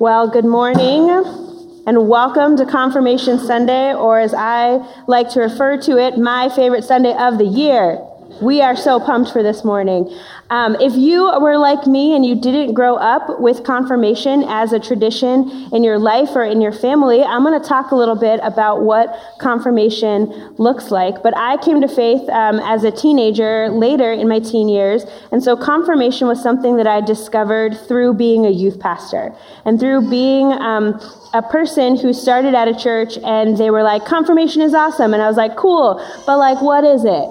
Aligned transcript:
Well, 0.00 0.26
good 0.26 0.44
morning 0.44 1.08
and 1.86 2.08
welcome 2.08 2.56
to 2.56 2.66
Confirmation 2.66 3.38
Sunday, 3.38 3.94
or 3.94 4.18
as 4.18 4.34
I 4.34 4.84
like 5.06 5.30
to 5.30 5.40
refer 5.40 5.80
to 5.82 5.98
it, 5.98 6.18
my 6.18 6.48
favorite 6.48 6.82
Sunday 6.82 7.14
of 7.16 7.38
the 7.38 7.44
year. 7.44 8.04
We 8.42 8.60
are 8.60 8.74
so 8.74 8.98
pumped 8.98 9.30
for 9.30 9.44
this 9.44 9.64
morning. 9.64 10.12
Um, 10.50 10.76
if 10.78 10.94
you 10.94 11.24
were 11.40 11.56
like 11.56 11.86
me 11.86 12.14
and 12.14 12.24
you 12.24 12.34
didn't 12.34 12.74
grow 12.74 12.96
up 12.96 13.40
with 13.40 13.64
confirmation 13.64 14.44
as 14.46 14.72
a 14.72 14.78
tradition 14.78 15.68
in 15.72 15.82
your 15.82 15.98
life 15.98 16.30
or 16.34 16.44
in 16.44 16.60
your 16.60 16.72
family, 16.72 17.22
I'm 17.22 17.42
going 17.42 17.60
to 17.60 17.66
talk 17.66 17.92
a 17.92 17.96
little 17.96 18.14
bit 18.14 18.40
about 18.42 18.82
what 18.82 19.18
confirmation 19.40 20.26
looks 20.58 20.90
like. 20.90 21.22
But 21.22 21.34
I 21.36 21.56
came 21.56 21.80
to 21.80 21.88
faith 21.88 22.28
um, 22.28 22.60
as 22.60 22.84
a 22.84 22.90
teenager 22.90 23.70
later 23.70 24.12
in 24.12 24.28
my 24.28 24.38
teen 24.38 24.68
years, 24.68 25.04
and 25.32 25.42
so 25.42 25.56
confirmation 25.56 26.28
was 26.28 26.42
something 26.42 26.76
that 26.76 26.86
I 26.86 27.00
discovered 27.00 27.78
through 27.88 28.14
being 28.14 28.44
a 28.44 28.50
youth 28.50 28.78
pastor 28.78 29.34
and 29.64 29.80
through 29.80 30.10
being 30.10 30.52
um, 30.52 31.00
a 31.32 31.42
person 31.42 31.96
who 31.96 32.12
started 32.12 32.54
at 32.54 32.68
a 32.68 32.74
church 32.74 33.16
and 33.24 33.56
they 33.56 33.70
were 33.70 33.82
like, 33.82 34.04
confirmation 34.04 34.60
is 34.60 34.74
awesome. 34.74 35.14
And 35.14 35.22
I 35.22 35.26
was 35.26 35.36
like, 35.36 35.56
cool, 35.56 36.04
but 36.26 36.36
like, 36.36 36.60
what 36.60 36.84
is 36.84 37.04
it? 37.04 37.28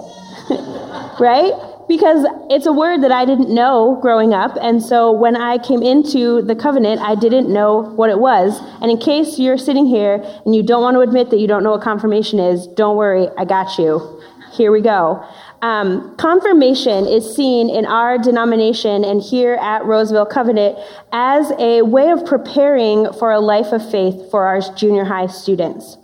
right? 1.20 1.73
Because 1.86 2.24
it's 2.50 2.66
a 2.66 2.72
word 2.72 3.02
that 3.02 3.12
I 3.12 3.24
didn't 3.24 3.52
know 3.52 3.98
growing 4.00 4.32
up. 4.32 4.56
And 4.60 4.82
so 4.82 5.12
when 5.12 5.36
I 5.36 5.58
came 5.58 5.82
into 5.82 6.40
the 6.42 6.56
covenant, 6.56 7.00
I 7.00 7.14
didn't 7.14 7.52
know 7.52 7.82
what 7.96 8.08
it 8.10 8.18
was. 8.18 8.58
And 8.80 8.90
in 8.90 8.98
case 8.98 9.38
you're 9.38 9.58
sitting 9.58 9.86
here 9.86 10.22
and 10.46 10.54
you 10.54 10.62
don't 10.62 10.82
want 10.82 10.96
to 10.96 11.00
admit 11.00 11.30
that 11.30 11.38
you 11.38 11.46
don't 11.46 11.62
know 11.62 11.72
what 11.72 11.82
confirmation 11.82 12.38
is, 12.38 12.66
don't 12.68 12.96
worry, 12.96 13.28
I 13.36 13.44
got 13.44 13.78
you. 13.78 14.22
Here 14.52 14.70
we 14.70 14.80
go. 14.80 15.26
Um, 15.62 16.14
confirmation 16.16 17.06
is 17.06 17.34
seen 17.34 17.70
in 17.70 17.86
our 17.86 18.18
denomination 18.18 19.02
and 19.02 19.20
here 19.20 19.54
at 19.54 19.84
Roseville 19.84 20.26
Covenant 20.26 20.78
as 21.10 21.50
a 21.58 21.82
way 21.82 22.10
of 22.10 22.24
preparing 22.26 23.12
for 23.14 23.32
a 23.32 23.40
life 23.40 23.72
of 23.72 23.90
faith 23.90 24.30
for 24.30 24.44
our 24.44 24.60
junior 24.74 25.04
high 25.04 25.26
students. 25.26 25.96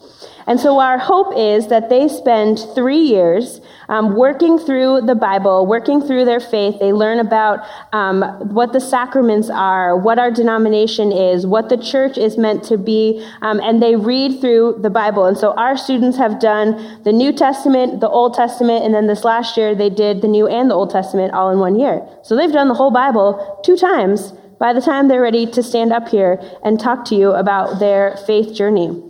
And 0.47 0.59
so 0.59 0.81
our 0.81 0.99
hope 0.99 1.35
is 1.37 1.69
that 1.69 1.91
they 1.91 2.09
spend 2.09 2.59
three 2.75 2.99
years 2.99 3.60
um, 3.91 4.17
working 4.17 4.59
through 4.59 5.03
the 5.03 5.15
Bible, 5.15 5.67
working 5.67 6.01
through 6.01 6.25
their 6.25 6.41
faith. 6.41 6.79
They 6.79 6.93
learn 6.93 7.19
about 7.19 7.67
um, 7.93 8.23
what 8.55 8.73
the 8.73 8.81
sacraments 8.81 9.51
are, 9.51 9.97
what 9.99 10.19
our 10.19 10.31
denomination 10.31 11.13
is, 11.13 11.47
what 11.47 11.69
the 11.69 11.77
church 11.77 12.17
is 12.17 12.39
meant 12.39 12.63
to 12.65 12.79
be, 12.79 13.23
um, 13.43 13.61
and 13.61 13.83
they 13.83 13.97
read 13.97 14.41
through 14.41 14.79
the 14.81 14.91
Bible. 14.91 15.27
And 15.27 15.37
so 15.37 15.53
our 15.55 15.77
students 15.77 16.17
have 16.17 16.41
done 16.41 17.03
the 17.03 17.13
New 17.13 17.33
Testament, 17.33 18.01
the 18.01 18.09
Old 18.09 18.35
Testament, 18.35 18.85
and 18.85 18.95
then 18.95 19.09
this 19.09 19.25
last 19.25 19.57
year 19.57 19.75
they 19.75 19.91
did 19.91 20.23
the 20.23 20.29
New 20.29 20.47
and 20.47 20.71
the 20.71 20.75
Old 20.75 20.91
Testament 20.91 21.35
all 21.35 21.51
in 21.51 21.59
one 21.59 21.79
year. 21.79 22.07
So 22.23 22.37
they've 22.37 22.53
done 22.53 22.69
the 22.69 22.75
whole 22.75 22.93
Bible 22.93 23.61
two 23.65 23.77
times 23.77 24.33
by 24.61 24.73
the 24.73 24.81
time 24.81 25.09
they're 25.09 25.23
ready 25.23 25.47
to 25.47 25.63
stand 25.63 25.93
up 25.93 26.09
here 26.09 26.41
and 26.63 26.79
talk 26.79 27.05
to 27.07 27.17
you 27.17 27.33
about 27.33 27.81
their 27.81 28.17
faith 28.27 28.55
journey. 28.55 29.10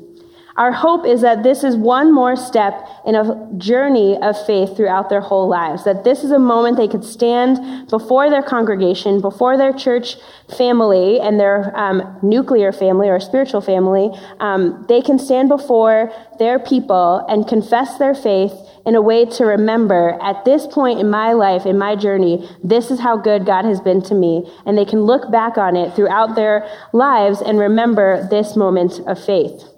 Our 0.60 0.72
hope 0.72 1.06
is 1.06 1.22
that 1.22 1.42
this 1.42 1.64
is 1.64 1.74
one 1.74 2.12
more 2.12 2.36
step 2.36 2.86
in 3.06 3.14
a 3.14 3.48
journey 3.56 4.18
of 4.20 4.36
faith 4.44 4.76
throughout 4.76 5.08
their 5.08 5.22
whole 5.22 5.48
lives. 5.48 5.84
That 5.84 6.04
this 6.04 6.22
is 6.22 6.32
a 6.32 6.38
moment 6.38 6.76
they 6.76 6.86
could 6.86 7.02
stand 7.02 7.88
before 7.88 8.28
their 8.28 8.42
congregation, 8.42 9.22
before 9.22 9.56
their 9.56 9.72
church 9.72 10.16
family 10.54 11.18
and 11.18 11.40
their 11.40 11.74
um, 11.74 12.18
nuclear 12.22 12.72
family 12.72 13.08
or 13.08 13.18
spiritual 13.20 13.62
family. 13.62 14.10
Um, 14.38 14.84
they 14.86 15.00
can 15.00 15.18
stand 15.18 15.48
before 15.48 16.12
their 16.38 16.58
people 16.58 17.24
and 17.26 17.48
confess 17.48 17.96
their 17.96 18.14
faith 18.14 18.52
in 18.84 18.94
a 18.94 19.00
way 19.00 19.24
to 19.24 19.46
remember 19.46 20.18
at 20.20 20.44
this 20.44 20.66
point 20.66 21.00
in 21.00 21.08
my 21.08 21.32
life, 21.32 21.64
in 21.64 21.78
my 21.78 21.96
journey, 21.96 22.46
this 22.62 22.90
is 22.90 23.00
how 23.00 23.16
good 23.16 23.46
God 23.46 23.64
has 23.64 23.80
been 23.80 24.02
to 24.02 24.14
me. 24.14 24.46
And 24.66 24.76
they 24.76 24.84
can 24.84 25.04
look 25.04 25.32
back 25.32 25.56
on 25.56 25.74
it 25.74 25.96
throughout 25.96 26.36
their 26.36 26.68
lives 26.92 27.40
and 27.40 27.58
remember 27.58 28.28
this 28.28 28.56
moment 28.56 29.00
of 29.06 29.24
faith. 29.24 29.69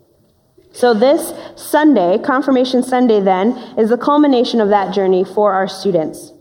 So, 0.72 0.94
this 0.94 1.32
Sunday, 1.54 2.18
Confirmation 2.18 2.82
Sunday, 2.82 3.20
then, 3.20 3.52
is 3.78 3.90
the 3.90 3.98
culmination 3.98 4.60
of 4.60 4.70
that 4.70 4.94
journey 4.94 5.22
for 5.22 5.52
our 5.52 5.68
students. 5.68 6.32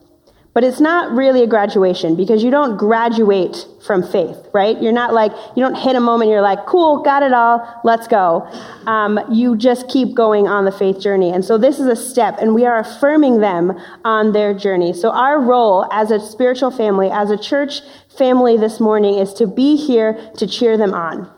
But 0.54 0.66
it's 0.66 0.82
not 0.82 1.14
really 1.14 1.44
a 1.44 1.48
graduation 1.48 2.16
because 2.16 2.44
you 2.44 2.52
don't 2.52 2.76
graduate 2.76 3.66
from 3.86 4.04
faith, 4.04 4.38
right? 4.54 4.82
You're 4.82 4.92
not 4.92 5.14
like, 5.14 5.32
you 5.56 5.64
don't 5.64 5.76
hit 5.76 5.96
a 5.96 6.02
moment, 6.02 6.30
you're 6.30 6.42
like, 6.42 6.66
cool, 6.66 7.02
got 7.04 7.24
it 7.24 7.32
all, 7.32 7.82
let's 7.86 8.06
go. 8.08 8.50
Um, 8.86 9.18
you 9.32 9.56
just 9.56 9.88
keep 9.88 10.14
going 10.14 10.50
on 10.50 10.66
the 10.66 10.72
faith 10.72 11.00
journey. 11.00 11.32
And 11.32 11.46
so 11.46 11.58
this 11.58 11.80
is 11.80 11.88
a 11.88 11.96
step, 11.96 12.38
and 12.40 12.54
we 12.54 12.66
are 12.66 12.80
affirming 12.80 13.40
them 13.40 13.80
on 14.04 14.34
their 14.34 14.54
journey. 14.54 14.92
So 14.92 15.12
our 15.12 15.40
role 15.40 15.88
as 15.90 16.12
a 16.12 16.20
spiritual 16.20 16.72
family, 16.72 17.10
as 17.10 17.32
a 17.32 17.38
church 17.38 17.80
family 18.10 18.58
this 18.58 18.82
morning, 18.82 19.20
is 19.20 19.34
to 19.36 19.48
be 19.48 19.78
here 19.78 20.32
to 20.38 20.48
cheer 20.48 20.76
them 20.76 20.94
on 20.94 21.32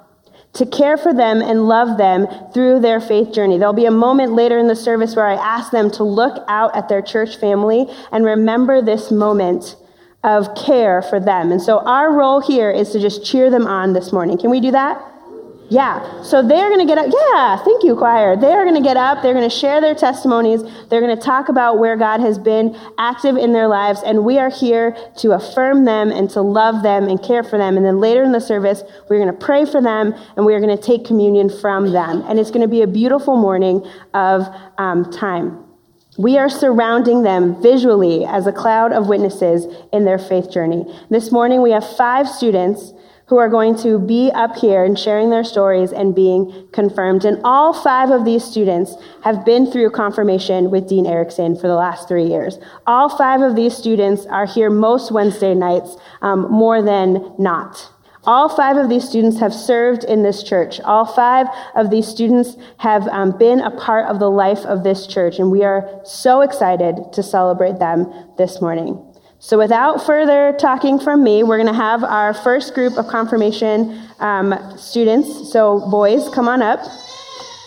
to 0.54 0.66
care 0.66 0.98
for 0.98 1.14
them 1.14 1.42
and 1.42 1.68
love 1.68 1.98
them 1.98 2.28
through 2.54 2.80
their 2.80 3.02
faith 3.02 3.34
journey. 3.34 3.58
There'll 3.58 3.74
be 3.74 3.86
a 3.86 3.92
moment 3.92 4.34
later 4.34 4.58
in 4.58 4.68
the 4.68 4.76
service 4.76 5.16
where 5.16 5.28
I 5.28 5.34
ask 5.34 5.72
them 5.72 5.90
to 5.92 6.04
look 6.04 6.44
out 6.48 6.76
at 6.76 6.90
their 6.90 7.02
church 7.02 7.38
family 7.38 7.88
and 8.12 8.24
remember 8.24 8.82
this 8.82 9.12
moment 9.12 9.76
of 10.24 10.56
care 10.56 11.02
for 11.02 11.20
them. 11.20 11.52
And 11.52 11.62
so 11.62 11.80
our 11.80 12.14
role 12.14 12.40
here 12.40 12.72
is 12.72 12.92
to 12.92 13.00
just 13.00 13.26
cheer 13.26 13.50
them 13.50 13.68
on 13.68 13.94
this 13.94 14.14
morning. 14.14 14.38
Can 14.38 14.50
we 14.50 14.62
do 14.62 14.72
that? 14.72 15.13
Yeah. 15.70 16.22
So 16.24 16.46
they're 16.46 16.70
going 16.70 16.86
to 16.86 16.86
get 16.86 16.98
up. 16.98 17.08
Yeah. 17.12 17.58
Thank 17.64 17.84
you, 17.84 17.96
choir. 17.96 18.36
They're 18.36 18.64
going 18.64 18.76
to 18.76 18.82
get 18.82 18.98
up. 18.98 19.24
They're 19.24 19.34
going 19.34 19.50
to 19.50 19.56
share 19.56 19.82
their 19.82 19.96
testimonies. 19.96 20.62
They're 20.90 21.02
going 21.02 21.16
to 21.16 21.22
talk 21.22 21.50
about 21.50 21.80
where 21.80 21.96
God 21.96 22.20
has 22.20 22.38
been 22.38 22.78
active 22.98 23.38
in 23.38 23.54
their 23.54 23.68
lives. 23.68 24.02
And 24.06 24.24
we 24.24 24.38
are 24.38 24.50
here 24.50 24.96
to 25.18 25.32
affirm 25.32 25.86
them 25.86 26.12
and 26.12 26.30
to 26.32 26.42
love 26.42 26.84
them 26.84 27.08
and 27.08 27.22
care 27.22 27.44
for 27.44 27.58
them. 27.58 27.78
And 27.78 27.86
then 27.86 28.00
later 28.00 28.24
in 28.24 28.32
the 28.32 28.42
service, 28.42 28.84
we're 29.10 29.20
going 29.20 29.34
to 29.34 29.46
pray 29.46 29.66
for 29.66 29.82
them 29.82 30.14
and 30.36 30.46
we're 30.46 30.60
going 30.60 30.76
to 30.76 30.82
take 30.82 31.06
communion 31.06 31.50
from 31.50 31.92
them. 31.92 32.24
And 32.28 32.40
it's 32.40 32.52
going 32.52 32.62
to 32.62 32.68
be 32.68 32.82
a 32.82 32.88
beautiful 32.88 33.38
morning 33.38 33.86
of 34.14 34.44
um, 34.78 35.10
time. 35.12 35.64
We 36.18 36.38
are 36.38 36.50
surrounding 36.50 37.24
them 37.24 37.60
visually 37.60 38.24
as 38.24 38.46
a 38.46 38.52
cloud 38.52 38.92
of 38.92 39.08
witnesses 39.08 39.66
in 39.92 40.06
their 40.06 40.20
faith 40.20 40.52
journey. 40.52 40.86
This 41.10 41.32
morning, 41.32 41.64
we 41.64 41.72
have 41.72 41.98
five 41.98 42.30
students 42.30 42.94
who 43.34 43.40
are 43.40 43.50
going 43.50 43.76
to 43.76 43.98
be 43.98 44.30
up 44.36 44.56
here 44.56 44.84
and 44.84 44.98
sharing 44.98 45.32
their 45.32 45.44
stories 45.44 45.92
and 45.92 46.14
being 46.14 46.68
confirmed. 46.72 47.26
And 47.26 47.42
all 47.44 47.74
five 47.74 48.12
of 48.12 48.26
these 48.26 48.44
students 48.44 48.96
have 49.24 49.44
been 49.44 49.66
through 49.66 49.90
confirmation 49.90 50.70
with 50.70 50.88
Dean 50.88 51.08
Erickson 51.08 51.56
for 51.56 51.68
the 51.68 51.74
last 51.74 52.08
three 52.08 52.26
years. 52.26 52.60
All 52.86 53.10
five 53.10 53.42
of 53.42 53.56
these 53.56 53.76
students 53.76 54.28
are 54.28 54.46
here 54.46 54.70
most 54.70 55.12
Wednesday 55.12 55.56
nights, 55.56 55.98
um, 56.22 56.42
more 56.52 56.84
than 56.84 57.34
not. 57.40 57.90
All 58.24 58.50
five 58.50 58.78
of 58.78 58.88
these 58.88 59.10
students 59.10 59.40
have 59.40 59.52
served 59.52 60.04
in 60.04 60.22
this 60.22 60.44
church. 60.44 60.80
All 60.82 61.04
five 61.04 61.48
of 61.74 61.90
these 61.90 62.08
students 62.08 62.56
have 62.78 63.08
um, 63.08 63.36
been 63.36 63.62
a 63.62 63.72
part 63.72 64.06
of 64.10 64.20
the 64.20 64.30
life 64.30 64.60
of 64.60 64.84
this 64.84 65.08
church, 65.08 65.40
and 65.40 65.50
we 65.50 65.64
are 65.64 66.02
so 66.04 66.42
excited 66.42 67.12
to 67.14 67.24
celebrate 67.24 67.80
them 67.80 68.14
this 68.38 68.62
morning. 68.62 69.13
So, 69.46 69.58
without 69.58 70.06
further 70.06 70.56
talking 70.58 70.98
from 71.02 71.22
me, 71.22 71.44
we're 71.44 71.58
going 71.58 71.68
to 71.68 71.74
have 71.74 72.02
our 72.02 72.34
first 72.34 72.74
group 72.74 72.98
of 72.98 73.08
confirmation 73.08 74.02
um, 74.20 74.78
students. 74.78 75.52
So, 75.52 75.82
boys, 75.92 76.30
come 76.30 76.48
on 76.48 76.62
up, 76.62 76.80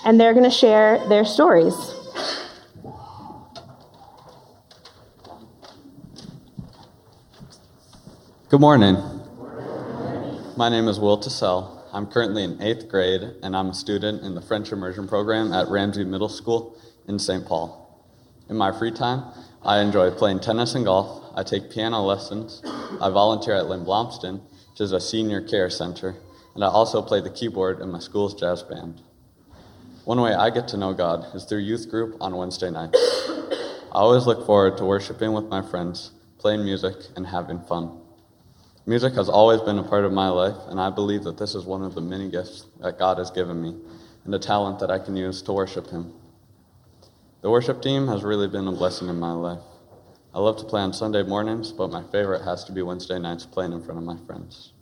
and 0.02 0.18
they're 0.18 0.32
going 0.32 0.48
to 0.48 0.50
share 0.50 1.06
their 1.10 1.26
stories. 1.26 1.74
Good 8.48 8.60
morning. 8.62 8.94
My 10.56 10.70
name 10.70 10.88
is 10.88 10.98
Will 10.98 11.18
Tassell. 11.18 11.82
I'm 11.92 12.06
currently 12.06 12.42
in 12.42 12.62
eighth 12.62 12.88
grade, 12.88 13.20
and 13.42 13.54
I'm 13.54 13.68
a 13.68 13.74
student 13.74 14.22
in 14.22 14.34
the 14.34 14.40
French 14.40 14.72
immersion 14.72 15.06
program 15.06 15.52
at 15.52 15.68
Ramsey 15.68 16.04
Middle 16.04 16.30
School 16.30 16.74
in 17.06 17.18
St. 17.18 17.44
Paul. 17.44 18.02
In 18.48 18.56
my 18.56 18.72
free 18.72 18.92
time, 18.92 19.24
I 19.62 19.80
enjoy 19.80 20.10
playing 20.12 20.40
tennis 20.40 20.74
and 20.74 20.86
golf, 20.86 21.25
I 21.36 21.42
take 21.42 21.70
piano 21.70 22.02
lessons. 22.02 22.62
I 22.64 23.10
volunteer 23.10 23.54
at 23.54 23.66
Lyngblomsten, 23.66 24.40
which 24.70 24.80
is 24.80 24.92
a 24.92 25.00
senior 25.00 25.42
care 25.42 25.68
center, 25.68 26.16
and 26.54 26.64
I 26.64 26.68
also 26.68 27.02
play 27.02 27.20
the 27.20 27.30
keyboard 27.30 27.80
in 27.80 27.90
my 27.90 27.98
school's 27.98 28.34
jazz 28.34 28.62
band. 28.62 29.02
One 30.04 30.20
way 30.20 30.32
I 30.32 30.48
get 30.50 30.68
to 30.68 30.76
know 30.76 30.94
God 30.94 31.26
is 31.34 31.44
through 31.44 31.58
youth 31.58 31.90
group 31.90 32.16
on 32.20 32.36
Wednesday 32.36 32.70
nights. 32.70 32.98
I 33.92 34.00
always 34.00 34.26
look 34.26 34.46
forward 34.46 34.78
to 34.78 34.84
worshiping 34.84 35.32
with 35.32 35.44
my 35.44 35.60
friends, 35.60 36.12
playing 36.38 36.64
music, 36.64 36.94
and 37.16 37.26
having 37.26 37.60
fun. 37.60 38.00
Music 38.86 39.14
has 39.14 39.28
always 39.28 39.60
been 39.60 39.78
a 39.78 39.82
part 39.82 40.04
of 40.04 40.12
my 40.12 40.28
life, 40.28 40.56
and 40.68 40.80
I 40.80 40.90
believe 40.90 41.24
that 41.24 41.38
this 41.38 41.54
is 41.54 41.64
one 41.64 41.82
of 41.82 41.94
the 41.94 42.00
many 42.00 42.30
gifts 42.30 42.66
that 42.80 42.98
God 42.98 43.18
has 43.18 43.30
given 43.30 43.60
me 43.60 43.74
and 44.24 44.34
a 44.34 44.38
talent 44.38 44.78
that 44.78 44.90
I 44.90 44.98
can 44.98 45.16
use 45.16 45.42
to 45.42 45.52
worship 45.52 45.90
Him. 45.90 46.12
The 47.42 47.50
worship 47.50 47.82
team 47.82 48.08
has 48.08 48.22
really 48.22 48.48
been 48.48 48.66
a 48.68 48.72
blessing 48.72 49.08
in 49.08 49.18
my 49.18 49.32
life. 49.32 49.62
I 50.36 50.38
love 50.40 50.58
to 50.58 50.66
play 50.66 50.82
on 50.82 50.92
Sunday 50.92 51.22
mornings, 51.22 51.72
but 51.72 51.90
my 51.90 52.02
favorite 52.12 52.42
has 52.42 52.62
to 52.64 52.72
be 52.72 52.82
Wednesday 52.82 53.18
nights 53.18 53.46
playing 53.46 53.72
in 53.72 53.82
front 53.82 53.96
of 53.96 54.04
my 54.04 54.18
friends. 54.26 54.74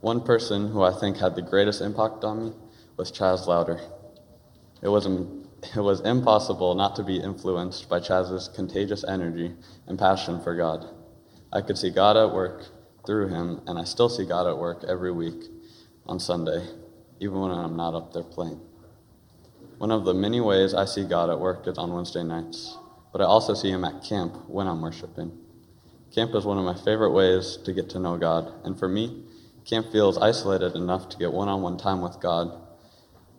One 0.00 0.20
person 0.20 0.72
who 0.72 0.82
I 0.82 0.92
think 0.92 1.18
had 1.18 1.36
the 1.36 1.42
greatest 1.42 1.80
impact 1.80 2.24
on 2.24 2.46
me 2.46 2.52
was 2.96 3.12
Chaz 3.12 3.46
Louder. 3.46 3.80
It 4.82 4.88
was, 4.88 5.06
it 5.06 5.80
was 5.80 6.00
impossible 6.00 6.74
not 6.74 6.96
to 6.96 7.04
be 7.04 7.18
influenced 7.18 7.88
by 7.88 8.00
Chaz's 8.00 8.48
contagious 8.48 9.04
energy 9.04 9.54
and 9.86 9.96
passion 9.96 10.40
for 10.40 10.56
God. 10.56 10.88
I 11.52 11.60
could 11.60 11.78
see 11.78 11.90
God 11.90 12.16
at 12.16 12.34
work 12.34 12.64
through 13.06 13.28
him, 13.28 13.60
and 13.68 13.78
I 13.78 13.84
still 13.84 14.08
see 14.08 14.24
God 14.24 14.48
at 14.48 14.58
work 14.58 14.82
every 14.88 15.12
week 15.12 15.40
on 16.04 16.18
Sunday, 16.18 16.66
even 17.20 17.38
when 17.38 17.52
I'm 17.52 17.76
not 17.76 17.94
up 17.94 18.12
there 18.12 18.24
playing. 18.24 18.60
One 19.78 19.92
of 19.92 20.04
the 20.04 20.14
many 20.14 20.40
ways 20.40 20.74
I 20.74 20.84
see 20.84 21.04
God 21.04 21.30
at 21.30 21.38
work 21.38 21.68
is 21.68 21.78
on 21.78 21.92
Wednesday 21.92 22.24
nights, 22.24 22.76
but 23.12 23.20
I 23.20 23.24
also 23.24 23.54
see 23.54 23.70
Him 23.70 23.84
at 23.84 24.04
camp 24.04 24.48
when 24.48 24.66
I'm 24.66 24.80
worshiping. 24.80 25.32
Camp 26.14 26.34
is 26.34 26.44
one 26.44 26.58
of 26.58 26.64
my 26.64 26.74
favorite 26.74 27.12
ways 27.12 27.58
to 27.64 27.72
get 27.72 27.90
to 27.90 27.98
know 27.98 28.16
God, 28.16 28.52
and 28.64 28.78
for 28.78 28.88
me, 28.88 29.24
camp 29.64 29.92
feels 29.92 30.18
isolated 30.18 30.74
enough 30.74 31.08
to 31.10 31.18
get 31.18 31.32
one 31.32 31.48
on 31.48 31.62
one 31.62 31.76
time 31.76 32.00
with 32.00 32.20
God, 32.20 32.60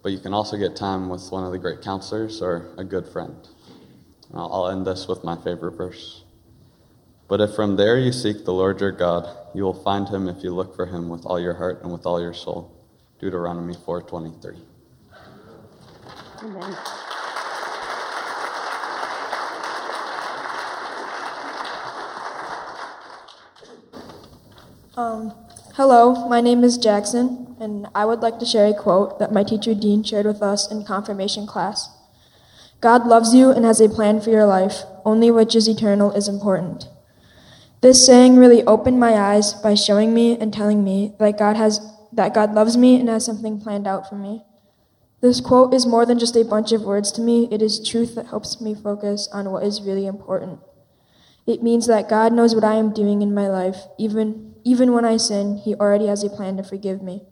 but 0.04 0.12
you 0.12 0.19
can 0.19 0.33
also 0.33 0.57
get 0.57 0.75
time 0.75 1.10
with 1.10 1.30
one 1.31 1.44
of 1.44 1.51
the 1.51 1.57
great 1.57 1.81
counselors 1.81 2.42
or 2.42 2.74
a 2.77 2.83
good 2.83 3.07
friend. 3.07 3.48
I'll 4.33 4.69
end 4.69 4.86
this 4.86 5.07
with 5.07 5.24
my 5.24 5.36
favorite 5.36 5.75
verse. 5.75 6.24
But 7.27 7.42
if 7.42 7.56
from 7.56 7.75
there 7.75 7.98
you 7.98 8.12
seek 8.12 8.45
the 8.45 8.54
Lord 8.54 8.81
your 8.81 8.92
God, 8.92 9.27
you 9.54 9.63
will 9.63 9.83
find 9.83 10.07
him 10.07 10.27
if 10.27 10.44
you 10.44 10.54
look 10.54 10.75
for 10.75 10.86
him 10.86 11.10
with 11.10 11.25
all 11.25 11.39
your 11.39 11.54
heart 11.54 11.81
and 11.83 11.92
with 11.92 12.06
all 12.06 12.21
your 12.21 12.33
soul. 12.33 12.75
Deuteronomy 13.19 13.75
4:23. 13.75 14.62
Amen. 16.42 16.77
Um, 25.00 25.34
hello, 25.75 26.28
my 26.28 26.42
name 26.42 26.62
is 26.62 26.78
Jackson, 26.78 27.56
and 27.57 27.88
I 27.96 28.04
would 28.04 28.19
like 28.19 28.38
to 28.40 28.46
share 28.46 28.68
a 28.68 28.74
quote 28.74 29.18
that 29.19 29.31
my 29.31 29.46
teacher 29.46 29.74
Dean 29.74 30.04
shared 30.04 30.25
with 30.25 30.42
us 30.42 30.69
in 30.69 30.84
confirmation 30.84 31.48
class. 31.48 31.88
God 32.81 33.07
loves 33.07 33.34
you 33.34 33.50
and 33.50 33.63
has 33.63 33.80
a 33.80 33.88
plan 33.88 34.19
for 34.19 34.30
your 34.30 34.46
life, 34.46 34.84
only 35.06 35.31
which 35.31 35.56
is 35.56 35.69
eternal 35.69 36.12
is 36.12 36.28
important. 36.28 36.90
This 37.80 38.06
saying 38.06 38.36
really 38.36 38.62
opened 38.63 39.00
my 39.00 39.13
eyes 39.13 39.54
by 39.54 39.74
showing 39.74 40.13
me 40.13 40.38
and 40.38 40.54
telling 40.54 40.84
me 40.84 41.13
that 41.18 41.40
God 41.40 41.56
has 41.56 41.80
that 42.12 42.34
God 42.34 42.54
loves 42.54 42.75
me 42.75 43.00
and 43.00 43.07
has 43.07 43.25
something 43.25 43.62
planned 43.62 43.88
out 43.88 44.10
for 44.10 44.16
me. 44.16 44.44
This 45.22 45.40
quote 45.40 45.74
is 45.74 45.86
more 45.86 46.06
than 46.06 46.19
just 46.19 46.36
a 46.36 46.44
bunch 46.44 46.74
of 46.74 46.81
words 46.81 47.10
to 47.13 47.22
me, 47.22 47.48
it 47.50 47.62
is 47.62 47.80
truth 47.80 48.16
that 48.16 48.28
helps 48.28 48.60
me 48.60 48.75
focus 48.75 49.30
on 49.31 49.50
what 49.50 49.63
is 49.63 49.81
really 49.81 50.07
important. 50.07 50.60
It 51.50 51.63
means 51.63 51.88
that 51.88 52.10
God 52.10 52.34
knows 52.34 52.54
what 52.54 52.63
I 52.63 52.75
am 52.75 52.94
doing 52.94 53.22
in 53.22 53.34
my 53.34 53.48
life. 53.48 53.78
Even, 53.98 54.49
even 54.64 54.94
when 54.94 55.06
I 55.06 55.18
sin, 55.18 55.58
He 55.58 55.76
already 55.76 56.08
has 56.08 56.24
a 56.24 56.30
plan 56.30 56.58
to 56.58 56.64
forgive 56.64 57.02
me. 57.02 57.24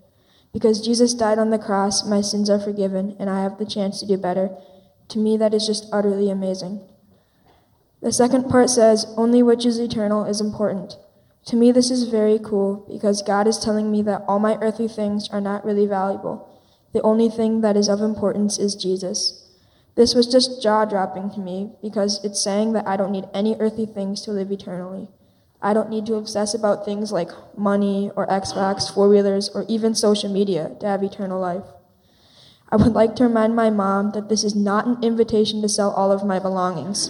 Because 0.53 0.81
Jesus 0.81 1.13
died 1.13 1.39
on 1.39 1.49
the 1.49 1.59
cross, 1.59 2.05
my 2.05 2.21
sins 2.21 2.49
are 2.49 2.59
forgiven, 2.59 3.15
and 3.19 3.29
I 3.29 3.43
have 3.43 3.57
the 3.57 3.65
chance 3.65 3.99
to 3.99 4.07
do 4.07 4.17
better. 4.17 4.49
To 5.09 5.19
me, 5.19 5.37
that 5.37 5.53
is 5.53 5.65
just 5.65 5.87
utterly 5.91 6.29
amazing. 6.29 6.81
The 8.01 8.11
second 8.11 8.49
part 8.49 8.69
says, 8.69 9.05
Only 9.17 9.41
which 9.41 9.65
is 9.65 9.79
eternal 9.79 10.25
is 10.25 10.41
important. 10.41 10.97
To 11.47 11.55
me, 11.55 11.71
this 11.71 11.89
is 11.89 12.09
very 12.09 12.39
cool 12.39 12.85
because 12.89 13.21
God 13.21 13.47
is 13.47 13.57
telling 13.57 13.91
me 13.91 14.01
that 14.03 14.23
all 14.27 14.39
my 14.39 14.57
earthly 14.61 14.87
things 14.87 15.29
are 15.29 15.41
not 15.41 15.63
really 15.63 15.85
valuable. 15.85 16.47
The 16.93 17.01
only 17.01 17.29
thing 17.29 17.61
that 17.61 17.77
is 17.77 17.87
of 17.87 18.01
importance 18.01 18.59
is 18.59 18.75
Jesus. 18.75 19.47
This 19.95 20.13
was 20.13 20.27
just 20.27 20.61
jaw 20.61 20.85
dropping 20.85 21.31
to 21.31 21.39
me 21.39 21.71
because 21.81 22.23
it's 22.23 22.41
saying 22.41 22.73
that 22.73 22.87
I 22.87 22.97
don't 22.97 23.11
need 23.11 23.29
any 23.33 23.55
earthly 23.59 23.85
things 23.85 24.21
to 24.21 24.31
live 24.31 24.51
eternally. 24.51 25.07
I 25.61 25.73
don't 25.73 25.89
need 25.89 26.05
to 26.05 26.15
obsess 26.15 26.53
about 26.53 26.85
things 26.85 27.11
like 27.11 27.31
money 27.57 28.11
or 28.15 28.27
Xbox, 28.27 28.93
four 28.93 29.09
wheelers, 29.09 29.49
or 29.49 29.65
even 29.67 29.95
social 29.95 30.31
media 30.31 30.75
to 30.79 30.85
have 30.85 31.01
eternal 31.03 31.39
life. 31.41 31.65
I 32.69 32.75
would 32.75 32.93
like 32.93 33.15
to 33.15 33.23
remind 33.23 33.55
my 33.55 33.69
mom 33.69 34.11
that 34.11 34.29
this 34.29 34.43
is 34.43 34.55
not 34.55 34.85
an 34.85 35.01
invitation 35.01 35.61
to 35.61 35.69
sell 35.69 35.91
all 35.91 36.11
of 36.11 36.23
my 36.25 36.37
belongings. 36.37 37.09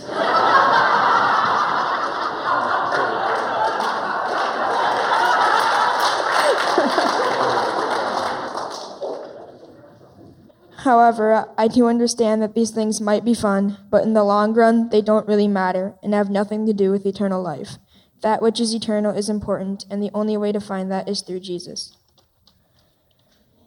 However, 10.88 11.50
I 11.58 11.68
do 11.68 11.88
understand 11.88 12.42
that 12.42 12.56
these 12.56 12.72
things 12.72 13.02
might 13.02 13.26
be 13.26 13.34
fun, 13.34 13.78
but 13.90 14.04
in 14.04 14.14
the 14.14 14.24
long 14.24 14.54
run, 14.54 14.88
they 14.88 15.02
don't 15.02 15.28
really 15.28 15.50
matter 15.50 15.96
and 16.02 16.14
have 16.14 16.30
nothing 16.30 16.66
to 16.66 16.72
do 16.72 16.92
with 16.92 17.06
eternal 17.06 17.44
life. 17.44 17.78
That 18.22 18.42
which 18.42 18.60
is 18.60 18.74
eternal 18.74 19.16
is 19.16 19.30
important, 19.30 19.86
and 19.90 20.02
the 20.02 20.12
only 20.14 20.38
way 20.38 20.52
to 20.52 20.60
find 20.60 20.92
that 20.92 21.08
is 21.08 21.22
through 21.22 21.42
Jesus. 21.42 21.96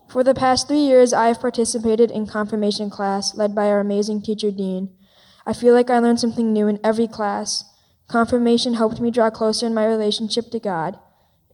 For 0.09 0.25
the 0.25 0.35
past 0.35 0.67
three 0.67 0.81
years, 0.81 1.13
I 1.13 1.29
have 1.29 1.41
participated 1.41 2.11
in 2.11 2.27
confirmation 2.27 2.91
class 2.91 3.37
led 3.37 3.55
by 3.55 3.69
our 3.69 3.79
amazing 3.79 4.23
teacher, 4.23 4.51
Dean. 4.51 4.91
I 5.47 5.53
feel 5.53 5.73
like 5.73 5.89
I 5.89 6.01
learned 6.01 6.21
something 6.21 6.53
new 6.53 6.67
in 6.67 6.81
every 6.83 7.07
class. 7.07 7.65
Confirmation 8.09 8.75
helped 8.75 9.01
me 9.01 9.13
draw 9.13 9.31
closer 9.31 9.67
in 9.67 9.75
my 9.75 9.87
relationship 9.87 10.51
to 10.51 10.59
God. 10.59 10.99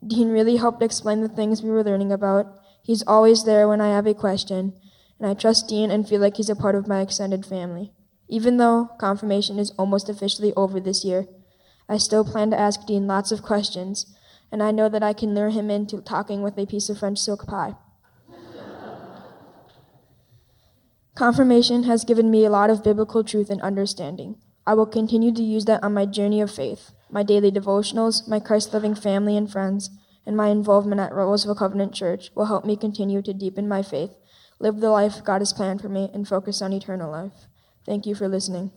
Dean 0.07 0.31
really 0.31 0.57
helped 0.57 0.83
explain 0.83 1.21
the 1.21 1.29
things 1.29 1.63
we 1.63 1.71
were 1.71 1.85
learning 1.85 2.13
about. 2.13 2.47
He's 2.83 3.03
always 3.07 3.45
there 3.45 3.69
when 3.69 3.81
I 3.81 3.89
have 3.89 4.07
a 4.07 4.15
question 4.15 4.73
and 5.19 5.29
I 5.29 5.35
trust 5.35 5.69
Dean 5.69 5.91
and 5.91 6.09
feel 6.09 6.21
like 6.21 6.37
he's 6.37 6.51
a 6.51 6.57
part 6.57 6.75
of 6.75 6.89
my 6.89 7.01
extended 7.01 7.47
family. 7.47 7.93
Even 8.29 8.57
though 8.57 8.91
confirmation 8.99 9.59
is 9.59 9.73
almost 9.79 10.09
officially 10.09 10.53
over 10.55 10.81
this 10.81 11.05
year, 11.05 11.27
I 11.89 11.99
still 11.99 12.25
plan 12.25 12.51
to 12.51 12.59
ask 12.59 12.85
Dean 12.87 13.07
lots 13.07 13.33
of 13.33 13.43
questions, 13.43 14.07
and 14.51 14.63
I 14.63 14.71
know 14.71 14.89
that 14.89 15.03
I 15.03 15.13
can 15.13 15.35
lure 15.35 15.51
him 15.51 15.71
into 15.71 16.01
talking 16.01 16.43
with 16.43 16.59
a 16.59 16.67
piece 16.67 16.89
of 16.89 16.99
French 16.99 17.19
silk 17.19 17.47
pie. 17.47 17.75
Confirmation 21.15 21.85
has 21.85 22.05
given 22.05 22.31
me 22.31 22.45
a 22.45 22.51
lot 22.51 22.69
of 22.69 22.85
biblical 22.85 23.25
truth 23.25 23.49
and 23.49 23.63
understanding. 23.63 24.37
I 24.67 24.75
will 24.75 24.87
continue 24.87 25.33
to 25.33 25.43
use 25.43 25.65
that 25.65 25.83
on 25.83 25.95
my 25.95 26.05
journey 26.05 26.41
of 26.41 26.51
faith, 26.51 26.91
my 27.11 27.23
daily 27.23 27.51
devotionals, 27.51 28.29
my 28.29 28.41
Christ 28.41 28.75
loving 28.75 28.95
family 28.95 29.37
and 29.37 29.51
friends, 29.51 29.91
and 30.27 30.37
my 30.37 30.49
involvement 30.49 31.01
at 31.01 31.15
Roseville 31.15 31.55
Covenant 31.55 31.95
Church 31.95 32.31
will 32.35 32.47
help 32.47 32.65
me 32.65 32.77
continue 32.77 33.23
to 33.23 33.33
deepen 33.33 33.69
my 33.69 33.83
faith 33.83 34.11
live 34.59 34.81
the 34.81 34.91
life 34.91 35.23
God 35.25 35.41
has 35.41 35.53
planned 35.53 35.81
for 35.81 35.89
me, 35.89 36.11
and 36.13 36.27
focus 36.27 36.63
on 36.63 36.73
eternal 36.73 37.11
life. 37.11 37.47
Thank 37.85 38.07
you 38.07 38.15
for 38.15 38.29
listening. 38.29 38.73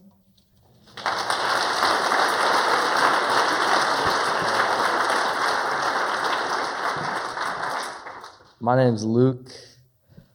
My 8.62 8.76
name 8.76 8.94
is 8.94 9.06
Luke. 9.06 9.52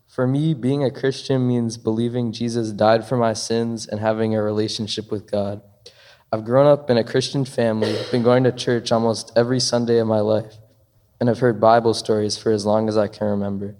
For 0.07 0.27
me, 0.27 0.55
being 0.55 0.83
a 0.83 0.91
Christian 0.91 1.47
means 1.47 1.77
believing 1.77 2.33
Jesus 2.33 2.71
died 2.71 3.07
for 3.07 3.19
my 3.19 3.35
sins 3.35 3.87
and 3.87 4.01
having 4.01 4.35
a 4.35 4.43
relationship 4.43 5.11
with 5.11 5.31
God. 5.31 5.61
I've 6.33 6.47
grown 6.47 6.67
up 6.67 6.89
in 6.89 6.97
a 6.97 7.05
Christian 7.05 7.45
family, 7.45 7.95
been 8.11 8.23
going 8.23 8.45
to 8.45 8.53
church 8.53 8.91
almost 8.91 9.31
every 9.37 9.61
Sunday 9.61 9.99
of 9.99 10.07
my 10.07 10.21
life, 10.21 10.55
and 11.21 11.29
have 11.29 11.41
heard 11.41 11.61
Bible 11.61 11.93
stories 11.93 12.39
for 12.39 12.51
as 12.51 12.65
long 12.65 12.89
as 12.89 12.97
I 12.97 13.09
can 13.09 13.27
remember. 13.27 13.77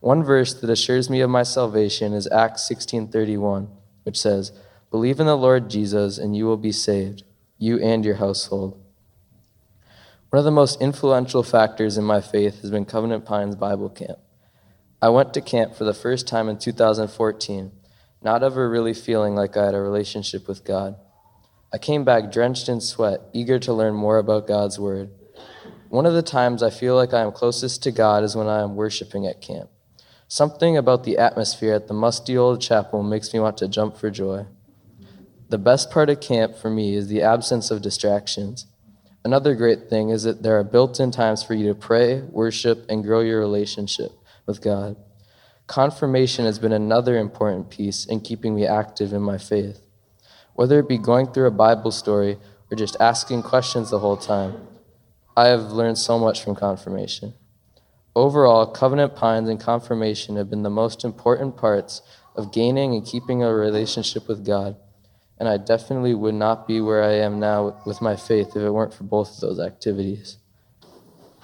One 0.00 0.24
verse 0.24 0.52
that 0.52 0.68
assures 0.68 1.08
me 1.08 1.20
of 1.20 1.30
my 1.30 1.44
salvation 1.44 2.12
is 2.12 2.26
Acts 2.32 2.64
16:31, 2.64 3.68
which 4.02 4.18
says, 4.18 4.50
"Believe 4.90 5.20
in 5.20 5.26
the 5.26 5.36
Lord 5.36 5.70
Jesus 5.70 6.18
and 6.18 6.34
you 6.34 6.44
will 6.44 6.56
be 6.56 6.72
saved, 6.72 7.22
you 7.56 7.78
and 7.78 8.04
your 8.04 8.16
household." 8.16 8.80
One 10.30 10.38
of 10.38 10.44
the 10.44 10.52
most 10.52 10.80
influential 10.80 11.42
factors 11.42 11.98
in 11.98 12.04
my 12.04 12.20
faith 12.20 12.60
has 12.60 12.70
been 12.70 12.84
Covenant 12.84 13.24
Pines 13.24 13.56
Bible 13.56 13.88
Camp. 13.88 14.20
I 15.02 15.08
went 15.08 15.34
to 15.34 15.40
camp 15.40 15.74
for 15.74 15.82
the 15.82 15.92
first 15.92 16.28
time 16.28 16.48
in 16.48 16.56
2014, 16.56 17.72
not 18.22 18.44
ever 18.44 18.70
really 18.70 18.94
feeling 18.94 19.34
like 19.34 19.56
I 19.56 19.64
had 19.64 19.74
a 19.74 19.80
relationship 19.80 20.46
with 20.46 20.64
God. 20.64 20.94
I 21.72 21.78
came 21.78 22.04
back 22.04 22.30
drenched 22.30 22.68
in 22.68 22.80
sweat, 22.80 23.22
eager 23.32 23.58
to 23.58 23.72
learn 23.72 23.94
more 23.94 24.18
about 24.18 24.46
God's 24.46 24.78
Word. 24.78 25.10
One 25.88 26.06
of 26.06 26.14
the 26.14 26.22
times 26.22 26.62
I 26.62 26.70
feel 26.70 26.94
like 26.94 27.12
I 27.12 27.22
am 27.22 27.32
closest 27.32 27.82
to 27.82 27.90
God 27.90 28.22
is 28.22 28.36
when 28.36 28.46
I 28.46 28.62
am 28.62 28.76
worshiping 28.76 29.26
at 29.26 29.42
camp. 29.42 29.68
Something 30.28 30.76
about 30.76 31.02
the 31.02 31.18
atmosphere 31.18 31.74
at 31.74 31.88
the 31.88 31.94
musty 31.94 32.36
old 32.36 32.60
chapel 32.60 33.02
makes 33.02 33.34
me 33.34 33.40
want 33.40 33.56
to 33.58 33.66
jump 33.66 33.96
for 33.96 34.12
joy. 34.12 34.46
The 35.48 35.58
best 35.58 35.90
part 35.90 36.08
of 36.08 36.20
camp 36.20 36.54
for 36.54 36.70
me 36.70 36.94
is 36.94 37.08
the 37.08 37.20
absence 37.20 37.72
of 37.72 37.82
distractions. 37.82 38.66
Another 39.24 39.54
great 39.54 39.90
thing 39.90 40.08
is 40.08 40.22
that 40.22 40.42
there 40.42 40.58
are 40.58 40.64
built 40.64 40.98
in 40.98 41.10
times 41.10 41.42
for 41.42 41.54
you 41.54 41.68
to 41.68 41.74
pray, 41.74 42.22
worship, 42.22 42.86
and 42.88 43.04
grow 43.04 43.20
your 43.20 43.38
relationship 43.38 44.12
with 44.46 44.62
God. 44.62 44.96
Confirmation 45.66 46.46
has 46.46 46.58
been 46.58 46.72
another 46.72 47.18
important 47.18 47.70
piece 47.70 48.06
in 48.06 48.20
keeping 48.20 48.54
me 48.54 48.66
active 48.66 49.12
in 49.12 49.22
my 49.22 49.36
faith. 49.36 49.86
Whether 50.54 50.80
it 50.80 50.88
be 50.88 50.98
going 50.98 51.32
through 51.32 51.46
a 51.46 51.52
Bible 51.52 51.90
story 51.90 52.38
or 52.70 52.76
just 52.76 52.96
asking 52.98 53.42
questions 53.42 53.90
the 53.90 53.98
whole 53.98 54.16
time, 54.16 54.66
I 55.36 55.48
have 55.48 55.70
learned 55.70 55.98
so 55.98 56.18
much 56.18 56.42
from 56.42 56.56
confirmation. 56.56 57.34
Overall, 58.16 58.66
Covenant 58.66 59.14
Pines 59.14 59.48
and 59.48 59.60
confirmation 59.60 60.36
have 60.36 60.50
been 60.50 60.64
the 60.64 60.70
most 60.70 61.04
important 61.04 61.56
parts 61.56 62.02
of 62.34 62.52
gaining 62.52 62.94
and 62.94 63.06
keeping 63.06 63.42
a 63.42 63.54
relationship 63.54 64.26
with 64.26 64.44
God. 64.44 64.76
And 65.40 65.48
I 65.48 65.56
definitely 65.56 66.14
would 66.14 66.34
not 66.34 66.68
be 66.68 66.82
where 66.82 67.02
I 67.02 67.14
am 67.14 67.40
now 67.40 67.80
with 67.86 68.02
my 68.02 68.14
faith 68.14 68.50
if 68.50 68.56
it 68.56 68.70
weren't 68.70 68.92
for 68.92 69.04
both 69.04 69.34
of 69.34 69.40
those 69.40 69.58
activities. 69.58 70.36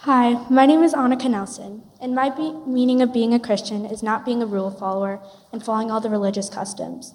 Hi, 0.00 0.46
my 0.50 0.66
name 0.66 0.82
is 0.82 0.92
Annika 0.92 1.30
Nelson, 1.30 1.82
and 1.98 2.14
my 2.14 2.28
be- 2.28 2.52
meaning 2.66 3.00
of 3.00 3.14
being 3.14 3.32
a 3.32 3.40
Christian 3.40 3.86
is 3.86 4.02
not 4.02 4.26
being 4.26 4.42
a 4.42 4.46
rule 4.46 4.70
follower 4.70 5.22
and 5.50 5.64
following 5.64 5.90
all 5.90 6.02
the 6.02 6.10
religious 6.10 6.50
customs. 6.50 7.14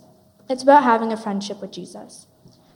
It's 0.50 0.64
about 0.64 0.84
having 0.84 1.14
a 1.14 1.18
friendship 1.18 1.62
with 1.62 1.72
Jesus. 1.72 2.26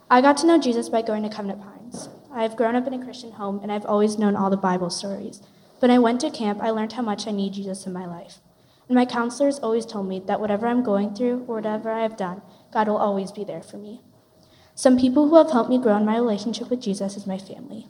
I 0.07 0.21
got 0.21 0.37
to 0.37 0.47
know 0.47 0.59
Jesus 0.59 0.87
by 0.87 1.01
going 1.01 1.23
to 1.23 1.29
Covenant 1.29 1.63
Pines. 1.63 2.07
I 2.31 2.43
have 2.43 2.55
grown 2.55 2.75
up 2.75 2.85
in 2.85 2.93
a 2.93 3.03
Christian 3.03 3.31
home, 3.31 3.59
and 3.63 3.71
I've 3.71 3.87
always 3.87 4.19
known 4.19 4.35
all 4.35 4.51
the 4.51 4.57
Bible 4.57 4.91
stories 4.91 5.41
When 5.79 5.89
I 5.89 5.97
went 5.97 6.21
to 6.21 6.29
camp, 6.29 6.61
I 6.61 6.69
learned 6.69 6.93
how 6.93 7.01
much 7.01 7.27
I 7.27 7.31
need 7.31 7.53
Jesus 7.53 7.87
in 7.87 7.91
my 7.91 8.05
life. 8.05 8.39
And 8.87 8.95
my 8.95 9.05
counselors 9.05 9.57
always 9.59 9.85
told 9.85 10.07
me 10.07 10.19
that 10.27 10.39
whatever 10.39 10.67
I'm 10.67 10.83
going 10.83 11.15
through 11.15 11.43
or 11.47 11.55
whatever 11.55 11.89
I 11.89 12.03
have 12.03 12.15
done, 12.15 12.43
God 12.75 12.89
will 12.89 12.97
always 12.97 13.31
be 13.31 13.45
there 13.45 13.63
for 13.63 13.77
me. 13.77 14.01
Some 14.73 14.99
people 14.99 15.29
who 15.29 15.37
have 15.37 15.49
helped 15.49 15.69
me 15.69 15.77
grow 15.77 15.95
in 15.95 16.05
my 16.05 16.17
relationship 16.17 16.69
with 16.69 16.81
Jesus 16.81 17.15
is 17.15 17.25
my 17.25 17.37
family. 17.37 17.87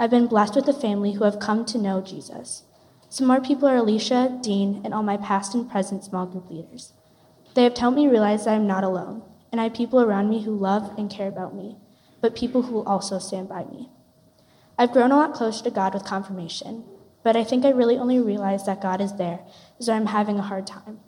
I've 0.00 0.10
been 0.10 0.26
blessed 0.26 0.56
with 0.56 0.66
a 0.66 0.72
family 0.72 1.12
who 1.12 1.22
have 1.22 1.38
come 1.38 1.64
to 1.66 1.78
know 1.78 2.00
Jesus. 2.00 2.64
Some 3.08 3.28
more 3.28 3.40
people 3.40 3.68
are 3.68 3.76
Alicia, 3.76 4.40
Dean, 4.42 4.80
and 4.84 4.92
all 4.92 5.04
my 5.04 5.16
past 5.16 5.54
and 5.54 5.70
present 5.70 6.02
small 6.02 6.26
group 6.26 6.50
leaders. 6.50 6.92
They 7.54 7.62
have 7.62 7.78
helped 7.78 7.96
me 7.96 8.08
realize 8.08 8.46
that 8.46 8.54
I'm 8.54 8.66
not 8.66 8.82
alone, 8.82 9.22
and 9.52 9.60
I 9.60 9.64
have 9.64 9.74
people 9.74 10.00
around 10.00 10.28
me 10.28 10.42
who 10.42 10.58
love 10.58 10.92
and 10.98 11.08
care 11.08 11.28
about 11.28 11.54
me, 11.54 11.76
but 12.20 12.34
people 12.34 12.62
who 12.62 12.74
will 12.74 12.88
also 12.88 13.20
stand 13.20 13.48
by 13.48 13.62
me. 13.62 13.90
I've 14.76 14.90
grown 14.90 15.12
a 15.12 15.16
lot 15.16 15.34
closer 15.34 15.62
to 15.62 15.70
God 15.70 15.94
with 15.94 16.04
confirmation, 16.04 16.82
but 17.22 17.36
I 17.36 17.44
think 17.44 17.64
I 17.64 17.70
really 17.70 17.96
only 17.96 18.18
realize 18.18 18.66
that 18.66 18.82
God 18.82 19.00
is 19.00 19.14
there 19.18 19.46
is 19.78 19.86
when 19.86 19.98
I'm 19.98 20.06
having 20.06 20.40
a 20.40 20.42
hard 20.42 20.66
time. 20.66 20.98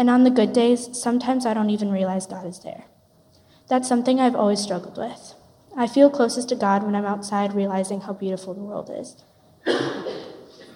And 0.00 0.08
on 0.08 0.24
the 0.24 0.30
good 0.30 0.54
days, 0.54 0.88
sometimes 0.98 1.44
I 1.44 1.52
don't 1.52 1.68
even 1.68 1.92
realize 1.92 2.26
God 2.26 2.46
is 2.46 2.60
there. 2.60 2.84
That's 3.68 3.86
something 3.86 4.18
I've 4.18 4.34
always 4.34 4.58
struggled 4.58 4.96
with. 4.96 5.34
I 5.76 5.86
feel 5.86 6.08
closest 6.08 6.48
to 6.48 6.54
God 6.54 6.82
when 6.82 6.94
I'm 6.94 7.04
outside 7.04 7.52
realizing 7.52 8.00
how 8.00 8.14
beautiful 8.14 8.54
the 8.54 8.62
world 8.62 8.90
is. 8.90 9.22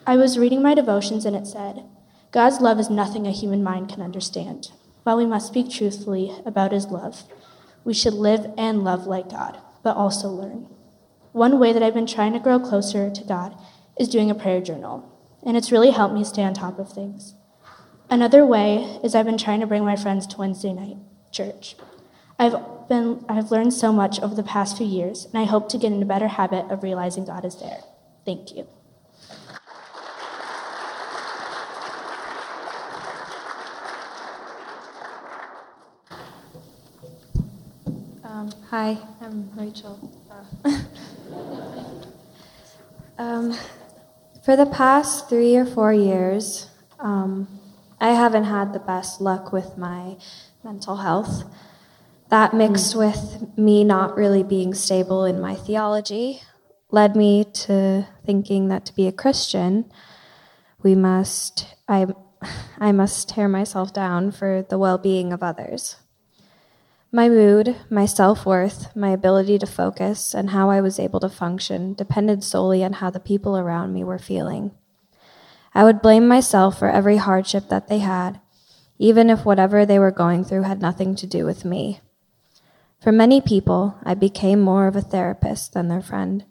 I 0.06 0.18
was 0.18 0.36
reading 0.36 0.60
my 0.60 0.74
devotions 0.74 1.24
and 1.24 1.34
it 1.34 1.46
said, 1.46 1.84
God's 2.32 2.60
love 2.60 2.78
is 2.78 2.90
nothing 2.90 3.26
a 3.26 3.30
human 3.30 3.62
mind 3.62 3.88
can 3.88 4.02
understand. 4.02 4.72
While 5.04 5.16
we 5.16 5.24
must 5.24 5.46
speak 5.46 5.70
truthfully 5.70 6.30
about 6.44 6.72
his 6.72 6.88
love, 6.88 7.22
we 7.82 7.94
should 7.94 8.12
live 8.12 8.52
and 8.58 8.84
love 8.84 9.06
like 9.06 9.30
God, 9.30 9.56
but 9.82 9.96
also 9.96 10.28
learn. 10.28 10.68
One 11.32 11.58
way 11.58 11.72
that 11.72 11.82
I've 11.82 11.94
been 11.94 12.06
trying 12.06 12.34
to 12.34 12.40
grow 12.40 12.60
closer 12.60 13.10
to 13.10 13.24
God 13.24 13.56
is 13.98 14.10
doing 14.10 14.30
a 14.30 14.34
prayer 14.34 14.60
journal, 14.60 15.10
and 15.42 15.56
it's 15.56 15.72
really 15.72 15.92
helped 15.92 16.14
me 16.14 16.24
stay 16.24 16.42
on 16.42 16.52
top 16.52 16.78
of 16.78 16.92
things. 16.92 17.36
Another 18.10 18.44
way 18.44 19.00
is 19.02 19.14
I've 19.14 19.26
been 19.26 19.38
trying 19.38 19.60
to 19.60 19.66
bring 19.66 19.84
my 19.84 19.96
friends 19.96 20.26
to 20.28 20.38
Wednesday 20.38 20.72
night 20.72 20.96
church. 21.32 21.74
I've 22.38 22.54
been 22.88 23.24
I've 23.28 23.50
learned 23.50 23.72
so 23.72 23.92
much 23.92 24.20
over 24.20 24.34
the 24.34 24.42
past 24.42 24.76
few 24.76 24.86
years, 24.86 25.26
and 25.26 25.38
I 25.38 25.44
hope 25.44 25.68
to 25.70 25.78
get 25.78 25.92
in 25.92 26.02
a 26.02 26.06
better 26.06 26.28
habit 26.28 26.70
of 26.70 26.82
realizing 26.82 27.24
God 27.24 27.44
is 27.44 27.56
there. 27.56 27.80
Thank 28.24 28.52
you. 28.54 28.66
Um, 38.22 38.52
hi, 38.68 38.98
I'm 39.20 39.50
Rachel. 39.56 39.98
Uh, 40.64 40.80
um, 43.18 43.56
for 44.44 44.56
the 44.56 44.66
past 44.66 45.28
three 45.28 45.56
or 45.56 45.64
four 45.64 45.92
years, 45.92 46.68
um, 46.98 47.53
I 48.00 48.10
haven't 48.10 48.44
had 48.44 48.72
the 48.72 48.78
best 48.78 49.20
luck 49.20 49.52
with 49.52 49.78
my 49.78 50.16
mental 50.62 50.96
health. 50.96 51.44
That 52.28 52.54
mixed 52.54 52.92
hmm. 52.92 52.98
with 52.98 53.56
me 53.56 53.84
not 53.84 54.16
really 54.16 54.42
being 54.42 54.74
stable 54.74 55.24
in 55.24 55.40
my 55.40 55.54
theology 55.54 56.42
led 56.90 57.16
me 57.16 57.44
to 57.44 58.06
thinking 58.24 58.68
that 58.68 58.86
to 58.86 58.94
be 58.94 59.06
a 59.08 59.12
Christian, 59.12 59.90
we 60.82 60.94
must 60.94 61.74
I 61.88 62.06
I 62.78 62.92
must 62.92 63.28
tear 63.28 63.48
myself 63.48 63.92
down 63.92 64.30
for 64.30 64.64
the 64.68 64.78
well-being 64.78 65.32
of 65.32 65.42
others. 65.42 65.96
My 67.10 67.28
mood, 67.28 67.76
my 67.90 68.06
self-worth, 68.06 68.94
my 68.94 69.10
ability 69.10 69.58
to 69.58 69.66
focus, 69.66 70.34
and 70.34 70.50
how 70.50 70.68
I 70.70 70.80
was 70.80 70.98
able 70.98 71.20
to 71.20 71.28
function 71.28 71.94
depended 71.94 72.42
solely 72.42 72.84
on 72.84 72.94
how 72.94 73.10
the 73.10 73.20
people 73.20 73.56
around 73.56 73.92
me 73.92 74.02
were 74.04 74.18
feeling. 74.18 74.72
I 75.74 75.82
would 75.82 76.02
blame 76.02 76.28
myself 76.28 76.78
for 76.78 76.88
every 76.88 77.16
hardship 77.16 77.68
that 77.68 77.88
they 77.88 77.98
had, 77.98 78.40
even 78.98 79.28
if 79.28 79.44
whatever 79.44 79.84
they 79.84 79.98
were 79.98 80.12
going 80.12 80.44
through 80.44 80.62
had 80.62 80.80
nothing 80.80 81.16
to 81.16 81.26
do 81.26 81.44
with 81.44 81.64
me. 81.64 82.00
For 83.00 83.10
many 83.10 83.40
people, 83.40 83.98
I 84.04 84.14
became 84.14 84.60
more 84.60 84.86
of 84.86 84.94
a 84.94 85.00
therapist 85.00 85.72
than 85.72 85.88
their 85.88 86.00
friend. 86.00 86.44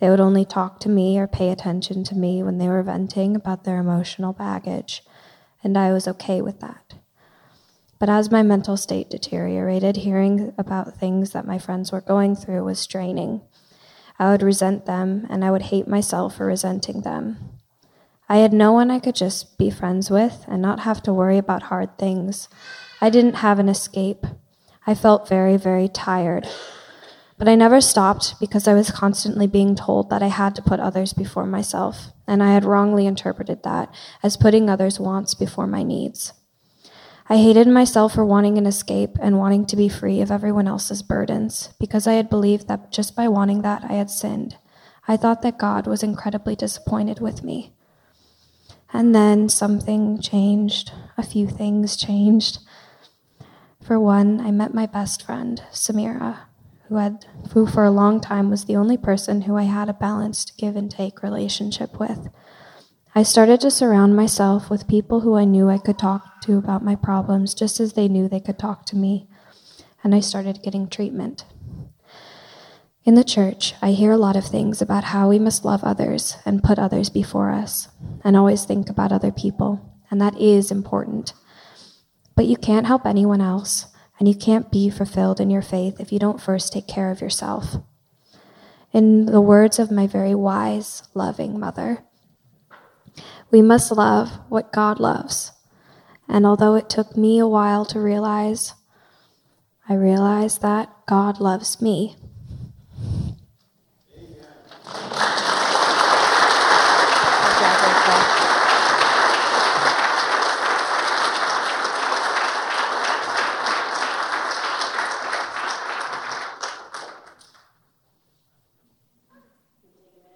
They 0.00 0.10
would 0.10 0.20
only 0.20 0.44
talk 0.44 0.80
to 0.80 0.88
me 0.88 1.18
or 1.18 1.28
pay 1.28 1.50
attention 1.50 2.02
to 2.04 2.16
me 2.16 2.42
when 2.42 2.58
they 2.58 2.68
were 2.68 2.82
venting 2.82 3.36
about 3.36 3.62
their 3.62 3.78
emotional 3.78 4.32
baggage, 4.32 5.04
and 5.62 5.78
I 5.78 5.92
was 5.92 6.08
okay 6.08 6.42
with 6.42 6.60
that. 6.60 6.94
But 8.00 8.08
as 8.08 8.30
my 8.30 8.42
mental 8.42 8.76
state 8.76 9.08
deteriorated, 9.08 9.98
hearing 9.98 10.52
about 10.58 10.96
things 10.96 11.30
that 11.30 11.46
my 11.46 11.58
friends 11.58 11.92
were 11.92 12.00
going 12.00 12.34
through 12.34 12.64
was 12.64 12.86
draining. 12.86 13.42
I 14.18 14.30
would 14.30 14.42
resent 14.42 14.84
them, 14.84 15.26
and 15.30 15.44
I 15.44 15.50
would 15.52 15.62
hate 15.62 15.86
myself 15.86 16.36
for 16.36 16.46
resenting 16.46 17.02
them. 17.02 17.53
I 18.28 18.38
had 18.38 18.52
no 18.52 18.72
one 18.72 18.90
I 18.90 19.00
could 19.00 19.14
just 19.14 19.58
be 19.58 19.70
friends 19.70 20.10
with 20.10 20.44
and 20.48 20.62
not 20.62 20.80
have 20.80 21.02
to 21.02 21.12
worry 21.12 21.36
about 21.36 21.64
hard 21.64 21.98
things. 21.98 22.48
I 23.00 23.10
didn't 23.10 23.36
have 23.36 23.58
an 23.58 23.68
escape. 23.68 24.26
I 24.86 24.94
felt 24.94 25.28
very, 25.28 25.56
very 25.56 25.88
tired. 25.88 26.48
But 27.36 27.48
I 27.48 27.54
never 27.54 27.80
stopped 27.80 28.38
because 28.40 28.66
I 28.66 28.74
was 28.74 28.90
constantly 28.90 29.46
being 29.46 29.74
told 29.74 30.08
that 30.08 30.22
I 30.22 30.28
had 30.28 30.54
to 30.54 30.62
put 30.62 30.80
others 30.80 31.12
before 31.12 31.46
myself, 31.46 32.12
and 32.26 32.42
I 32.42 32.54
had 32.54 32.64
wrongly 32.64 33.06
interpreted 33.06 33.62
that 33.64 33.92
as 34.22 34.36
putting 34.36 34.70
others' 34.70 35.00
wants 35.00 35.34
before 35.34 35.66
my 35.66 35.82
needs. 35.82 36.32
I 37.28 37.38
hated 37.38 37.66
myself 37.66 38.14
for 38.14 38.24
wanting 38.24 38.58
an 38.58 38.66
escape 38.66 39.16
and 39.20 39.38
wanting 39.38 39.66
to 39.66 39.76
be 39.76 39.88
free 39.88 40.20
of 40.20 40.30
everyone 40.30 40.68
else's 40.68 41.02
burdens 41.02 41.74
because 41.80 42.06
I 42.06 42.12
had 42.14 42.28
believed 42.30 42.68
that 42.68 42.92
just 42.92 43.16
by 43.16 43.28
wanting 43.28 43.62
that 43.62 43.82
I 43.84 43.94
had 43.94 44.10
sinned. 44.10 44.58
I 45.08 45.16
thought 45.16 45.42
that 45.42 45.58
God 45.58 45.86
was 45.86 46.02
incredibly 46.02 46.54
disappointed 46.54 47.20
with 47.20 47.42
me. 47.42 47.72
And 48.94 49.12
then 49.12 49.48
something 49.48 50.20
changed, 50.20 50.92
a 51.18 51.24
few 51.24 51.48
things 51.48 51.96
changed. 51.96 52.60
For 53.82 53.98
one, 53.98 54.40
I 54.40 54.52
met 54.52 54.72
my 54.72 54.86
best 54.86 55.26
friend, 55.26 55.60
Samira, 55.72 56.42
who 56.88 56.96
had 56.96 57.26
who 57.52 57.66
for 57.66 57.84
a 57.84 57.90
long 57.90 58.20
time 58.20 58.50
was 58.50 58.66
the 58.66 58.76
only 58.76 58.96
person 58.96 59.42
who 59.42 59.56
I 59.56 59.64
had 59.64 59.88
a 59.88 59.92
balanced 59.94 60.56
give 60.56 60.76
and 60.76 60.88
take 60.88 61.24
relationship 61.24 61.98
with. 61.98 62.28
I 63.16 63.24
started 63.24 63.60
to 63.62 63.70
surround 63.70 64.14
myself 64.14 64.70
with 64.70 64.86
people 64.86 65.20
who 65.20 65.34
I 65.34 65.44
knew 65.44 65.68
I 65.68 65.78
could 65.78 65.98
talk 65.98 66.40
to 66.42 66.56
about 66.56 66.84
my 66.84 66.94
problems 66.94 67.52
just 67.52 67.80
as 67.80 67.94
they 67.94 68.06
knew 68.06 68.28
they 68.28 68.38
could 68.38 68.60
talk 68.60 68.86
to 68.86 68.96
me, 68.96 69.28
and 70.04 70.14
I 70.14 70.20
started 70.20 70.62
getting 70.62 70.88
treatment. 70.88 71.44
In 73.04 73.16
the 73.16 73.24
church, 73.24 73.74
I 73.82 73.90
hear 73.90 74.12
a 74.12 74.16
lot 74.16 74.34
of 74.34 74.46
things 74.46 74.80
about 74.80 75.04
how 75.04 75.28
we 75.28 75.38
must 75.38 75.62
love 75.62 75.84
others 75.84 76.38
and 76.46 76.62
put 76.62 76.78
others 76.78 77.10
before 77.10 77.50
us, 77.50 77.88
and 78.24 78.34
always 78.34 78.64
think 78.64 78.88
about 78.88 79.12
other 79.12 79.30
people, 79.30 79.98
and 80.10 80.18
that 80.22 80.40
is 80.40 80.70
important. 80.70 81.34
But 82.34 82.46
you 82.46 82.56
can't 82.56 82.86
help 82.86 83.04
anyone 83.04 83.42
else, 83.42 83.88
and 84.18 84.26
you 84.26 84.34
can't 84.34 84.72
be 84.72 84.88
fulfilled 84.88 85.38
in 85.38 85.50
your 85.50 85.60
faith 85.60 86.00
if 86.00 86.12
you 86.12 86.18
don't 86.18 86.40
first 86.40 86.72
take 86.72 86.88
care 86.88 87.10
of 87.10 87.20
yourself. 87.20 87.76
In 88.90 89.26
the 89.26 89.40
words 89.40 89.78
of 89.78 89.90
my 89.90 90.06
very 90.06 90.34
wise, 90.34 91.02
loving 91.12 91.60
mother, 91.60 92.04
we 93.50 93.60
must 93.60 93.92
love 93.92 94.30
what 94.48 94.72
God 94.72 94.98
loves. 94.98 95.52
And 96.26 96.46
although 96.46 96.74
it 96.74 96.88
took 96.88 97.18
me 97.18 97.38
a 97.38 97.46
while 97.46 97.84
to 97.84 98.00
realize, 98.00 98.72
I 99.86 99.92
realized 99.92 100.62
that 100.62 100.90
God 101.06 101.38
loves 101.38 101.82
me. 101.82 102.16